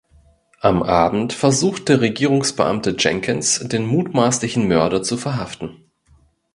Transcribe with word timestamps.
Am 0.61 0.81
Abend 0.81 1.31
versucht 1.31 1.87
der 1.87 2.01
Regierungsbeamte 2.01 2.95
Jenkins 2.97 3.59
den 3.59 3.85
mutmaßlichen 3.85 4.67
Mörder 4.67 5.03
zu 5.03 5.15
verhaften. 5.15 5.91